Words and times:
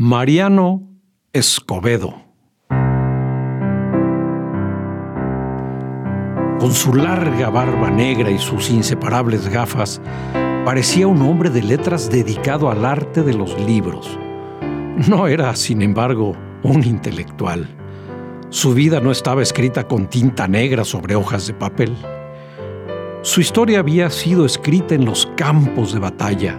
Mariano 0.00 0.88
Escobedo. 1.32 2.14
Con 6.60 6.72
su 6.72 6.94
larga 6.94 7.50
barba 7.50 7.90
negra 7.90 8.30
y 8.30 8.38
sus 8.38 8.70
inseparables 8.70 9.48
gafas, 9.48 10.00
parecía 10.64 11.08
un 11.08 11.20
hombre 11.22 11.50
de 11.50 11.64
letras 11.64 12.08
dedicado 12.08 12.70
al 12.70 12.84
arte 12.84 13.24
de 13.24 13.34
los 13.34 13.58
libros. 13.62 14.16
No 15.08 15.26
era, 15.26 15.56
sin 15.56 15.82
embargo, 15.82 16.36
un 16.62 16.84
intelectual. 16.84 17.66
Su 18.50 18.74
vida 18.74 19.00
no 19.00 19.10
estaba 19.10 19.42
escrita 19.42 19.88
con 19.88 20.08
tinta 20.08 20.46
negra 20.46 20.84
sobre 20.84 21.16
hojas 21.16 21.48
de 21.48 21.54
papel. 21.54 21.96
Su 23.22 23.40
historia 23.40 23.80
había 23.80 24.10
sido 24.10 24.46
escrita 24.46 24.94
en 24.94 25.04
los 25.04 25.26
campos 25.36 25.92
de 25.92 25.98
batalla, 25.98 26.56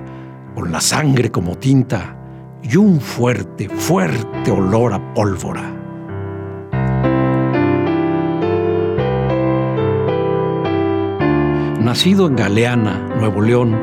con 0.55 0.73
la 0.73 0.81
sangre 0.81 1.31
como 1.31 1.55
tinta 1.55 2.18
y 2.63 2.77
un 2.77 2.99
fuerte, 3.01 3.69
fuerte 3.69 4.51
olor 4.51 4.93
a 4.93 5.13
pólvora. 5.13 5.75
Nacido 11.81 12.27
en 12.27 12.35
Galeana, 12.35 13.07
Nuevo 13.19 13.41
León, 13.41 13.79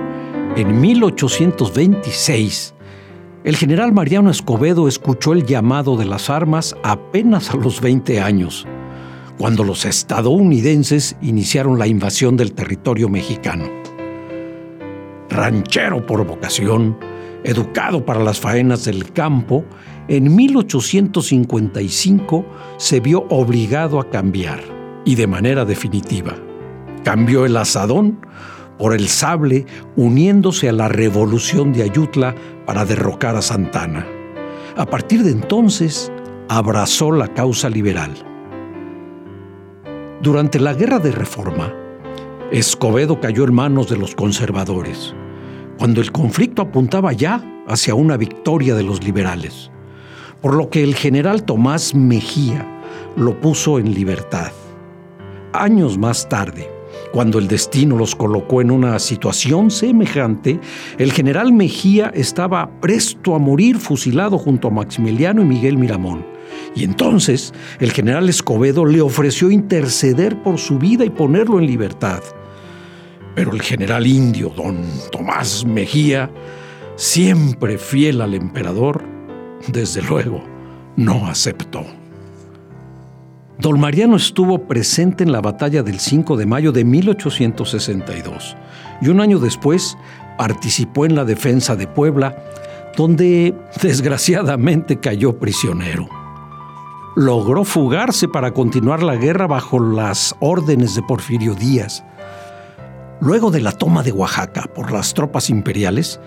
en 0.56 0.80
1826, 0.80 2.74
el 3.44 3.56
general 3.56 3.92
Mariano 3.92 4.30
Escobedo 4.30 4.88
escuchó 4.88 5.32
el 5.32 5.44
llamado 5.44 5.96
de 5.96 6.04
las 6.04 6.30
armas 6.30 6.76
apenas 6.82 7.50
a 7.50 7.56
los 7.56 7.80
20 7.80 8.20
años 8.20 8.66
cuando 9.38 9.64
los 9.64 9.84
estadounidenses 9.84 11.16
iniciaron 11.20 11.78
la 11.78 11.86
invasión 11.86 12.36
del 12.36 12.52
territorio 12.54 13.08
mexicano. 13.08 13.64
Ranchero 15.28 16.04
por 16.06 16.26
vocación, 16.26 16.96
educado 17.46 18.04
para 18.04 18.22
las 18.22 18.40
faenas 18.40 18.84
del 18.84 19.12
campo, 19.12 19.64
en 20.08 20.34
1855 20.34 22.44
se 22.76 23.00
vio 23.00 23.26
obligado 23.30 24.00
a 24.00 24.10
cambiar, 24.10 24.60
y 25.04 25.14
de 25.14 25.26
manera 25.26 25.64
definitiva. 25.64 26.34
Cambió 27.04 27.46
el 27.46 27.56
asadón 27.56 28.18
por 28.78 28.94
el 28.94 29.08
sable, 29.08 29.64
uniéndose 29.96 30.68
a 30.68 30.72
la 30.72 30.88
revolución 30.88 31.72
de 31.72 31.84
Ayutla 31.84 32.34
para 32.66 32.84
derrocar 32.84 33.36
a 33.36 33.42
Santana. 33.42 34.06
A 34.76 34.86
partir 34.86 35.22
de 35.22 35.30
entonces, 35.30 36.12
abrazó 36.48 37.12
la 37.12 37.28
causa 37.28 37.70
liberal 37.70 38.12
durante 40.22 40.58
la 40.58 40.72
Guerra 40.72 40.98
de 40.98 41.12
Reforma, 41.12 41.74
Escobedo 42.50 43.20
cayó 43.20 43.44
en 43.44 43.54
manos 43.54 43.88
de 43.88 43.96
los 43.96 44.14
conservadores, 44.14 45.14
cuando 45.78 46.00
el 46.00 46.12
conflicto 46.12 46.62
apuntaba 46.62 47.12
ya 47.12 47.44
hacia 47.68 47.94
una 47.94 48.16
victoria 48.16 48.74
de 48.74 48.82
los 48.82 49.02
liberales, 49.04 49.70
por 50.40 50.54
lo 50.54 50.70
que 50.70 50.82
el 50.82 50.94
general 50.94 51.44
Tomás 51.44 51.94
Mejía 51.94 52.66
lo 53.16 53.40
puso 53.40 53.78
en 53.78 53.94
libertad. 53.94 54.52
Años 55.52 55.98
más 55.98 56.28
tarde, 56.28 56.70
cuando 57.12 57.38
el 57.38 57.48
destino 57.48 57.96
los 57.96 58.14
colocó 58.14 58.60
en 58.60 58.70
una 58.70 58.98
situación 58.98 59.70
semejante, 59.70 60.60
el 60.98 61.12
general 61.12 61.52
Mejía 61.52 62.10
estaba 62.14 62.70
presto 62.80 63.34
a 63.34 63.38
morir 63.38 63.78
fusilado 63.78 64.38
junto 64.38 64.68
a 64.68 64.70
Maximiliano 64.70 65.42
y 65.42 65.46
Miguel 65.46 65.78
Miramón 65.78 66.36
y 66.74 66.84
entonces 66.84 67.52
el 67.80 67.92
general 67.92 68.28
Escobedo 68.28 68.84
le 68.84 69.00
ofreció 69.00 69.50
interceder 69.50 70.42
por 70.42 70.58
su 70.58 70.78
vida 70.78 71.04
y 71.04 71.10
ponerlo 71.10 71.58
en 71.58 71.66
libertad. 71.66 72.22
Pero 73.36 73.52
el 73.52 73.62
general 73.62 74.06
indio, 74.06 74.48
don 74.48 74.78
Tomás 75.12 75.64
Mejía, 75.64 76.28
siempre 76.96 77.78
fiel 77.78 78.20
al 78.22 78.34
emperador, 78.34 79.04
desde 79.68 80.02
luego, 80.02 80.42
no 80.96 81.28
aceptó. 81.28 81.84
Don 83.58 83.78
Mariano 83.78 84.16
estuvo 84.16 84.66
presente 84.66 85.22
en 85.22 85.30
la 85.30 85.40
batalla 85.40 85.84
del 85.84 86.00
5 86.00 86.36
de 86.36 86.46
mayo 86.46 86.72
de 86.72 86.84
1862 86.84 88.56
y 89.00 89.08
un 89.08 89.20
año 89.20 89.38
después 89.38 89.96
participó 90.36 91.06
en 91.06 91.14
la 91.14 91.24
defensa 91.24 91.76
de 91.76 91.86
Puebla, 91.86 92.36
donde 92.96 93.54
desgraciadamente 93.80 94.98
cayó 94.98 95.38
prisionero 95.38 96.08
logró 97.16 97.64
fugarse 97.64 98.28
para 98.28 98.52
continuar 98.52 99.02
la 99.02 99.16
guerra 99.16 99.46
bajo 99.46 99.80
las 99.80 100.36
órdenes 100.38 100.94
de 100.94 101.02
Porfirio 101.02 101.54
Díaz. 101.54 102.04
Luego 103.20 103.50
de 103.50 103.60
la 103.60 103.72
toma 103.72 104.02
de 104.02 104.12
Oaxaca 104.12 104.64
por 104.74 104.92
las 104.92 105.14
tropas 105.14 105.48
imperiales, 105.50 106.20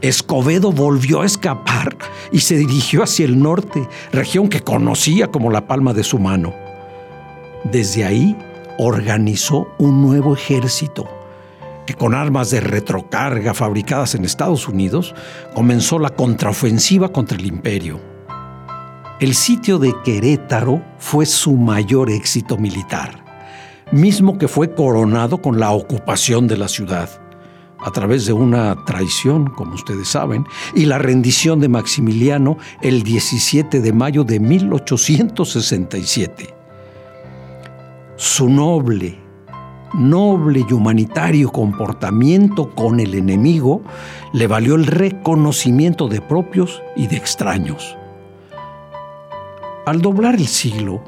Escobedo 0.00 0.72
volvió 0.72 1.22
a 1.22 1.26
escapar 1.26 1.96
y 2.32 2.40
se 2.40 2.56
dirigió 2.56 3.02
hacia 3.02 3.24
el 3.24 3.40
norte, 3.40 3.88
región 4.12 4.48
que 4.48 4.60
conocía 4.60 5.28
como 5.28 5.50
la 5.50 5.66
palma 5.66 5.92
de 5.92 6.02
su 6.02 6.18
mano. 6.18 6.54
Desde 7.64 8.04
ahí 8.04 8.36
organizó 8.78 9.68
un 9.78 10.02
nuevo 10.02 10.34
ejército 10.34 11.08
que 11.86 11.94
con 11.94 12.14
armas 12.14 12.50
de 12.50 12.60
retrocarga 12.60 13.54
fabricadas 13.54 14.14
en 14.14 14.24
Estados 14.24 14.68
Unidos 14.68 15.14
comenzó 15.54 15.98
la 15.98 16.10
contraofensiva 16.10 17.10
contra 17.10 17.38
el 17.38 17.46
imperio. 17.46 18.00
El 19.20 19.34
sitio 19.34 19.78
de 19.78 19.94
Querétaro 20.04 20.82
fue 20.98 21.26
su 21.26 21.52
mayor 21.56 22.10
éxito 22.10 22.56
militar, 22.56 23.21
mismo 23.92 24.38
que 24.38 24.48
fue 24.48 24.74
coronado 24.74 25.40
con 25.40 25.60
la 25.60 25.70
ocupación 25.70 26.48
de 26.48 26.56
la 26.56 26.68
ciudad, 26.68 27.08
a 27.78 27.90
través 27.90 28.26
de 28.26 28.32
una 28.32 28.84
traición, 28.84 29.50
como 29.50 29.74
ustedes 29.74 30.08
saben, 30.08 30.46
y 30.74 30.86
la 30.86 30.98
rendición 30.98 31.60
de 31.60 31.68
Maximiliano 31.68 32.56
el 32.80 33.02
17 33.02 33.80
de 33.80 33.92
mayo 33.92 34.24
de 34.24 34.40
1867. 34.40 36.54
Su 38.16 38.48
noble, 38.48 39.18
noble 39.94 40.64
y 40.68 40.72
humanitario 40.72 41.50
comportamiento 41.50 42.70
con 42.70 43.00
el 43.00 43.14
enemigo 43.14 43.82
le 44.32 44.46
valió 44.46 44.76
el 44.76 44.86
reconocimiento 44.86 46.08
de 46.08 46.20
propios 46.20 46.80
y 46.96 47.08
de 47.08 47.16
extraños. 47.16 47.96
Al 49.84 50.00
doblar 50.00 50.36
el 50.36 50.46
siglo, 50.46 51.02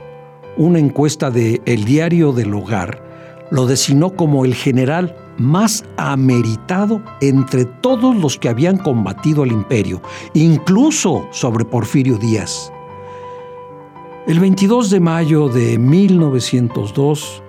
una 0.56 0.78
encuesta 0.78 1.30
de 1.30 1.60
El 1.64 1.84
Diario 1.84 2.32
del 2.32 2.54
Hogar 2.54 3.02
lo 3.50 3.66
designó 3.66 4.10
como 4.10 4.44
el 4.44 4.54
general 4.54 5.16
más 5.38 5.84
ameritado 5.96 7.02
entre 7.20 7.64
todos 7.64 8.16
los 8.16 8.38
que 8.38 8.48
habían 8.48 8.78
combatido 8.78 9.42
al 9.42 9.52
imperio, 9.52 10.00
incluso 10.32 11.26
sobre 11.30 11.64
Porfirio 11.64 12.18
Díaz. 12.18 12.72
El 14.26 14.40
22 14.40 14.90
de 14.90 15.00
mayo 15.00 15.48
de 15.48 15.78
1902, 15.78 17.42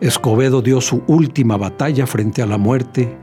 Escobedo 0.00 0.62
dio 0.62 0.80
su 0.80 1.02
última 1.06 1.56
batalla 1.56 2.06
frente 2.06 2.42
a 2.42 2.46
la 2.46 2.58
muerte 2.58 3.16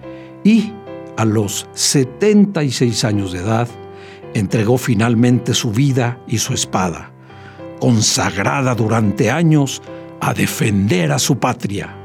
y, 0.43 0.71
a 1.17 1.25
los 1.25 1.67
76 1.73 3.03
años 3.03 3.31
de 3.33 3.39
edad, 3.39 3.67
entregó 4.33 4.77
finalmente 4.77 5.53
su 5.53 5.71
vida 5.71 6.21
y 6.27 6.37
su 6.37 6.53
espada, 6.53 7.11
consagrada 7.79 8.75
durante 8.75 9.31
años 9.31 9.81
a 10.21 10.33
defender 10.33 11.11
a 11.11 11.19
su 11.19 11.39
patria. 11.39 11.95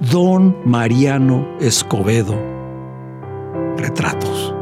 Don 0.00 0.56
Mariano 0.64 1.56
Escobedo. 1.60 2.38
Retratos. 3.76 4.54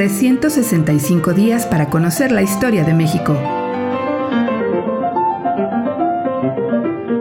365 0.00 1.34
días 1.34 1.66
para 1.66 1.90
conocer 1.90 2.32
la 2.32 2.40
historia 2.40 2.84
de 2.84 2.94
México. 2.94 3.59